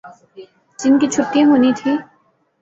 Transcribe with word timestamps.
جن 0.79 0.93
کی 0.99 1.07
چھٹی 1.13 1.41
ہونی 1.47 1.71
تھی۔ 1.79 1.91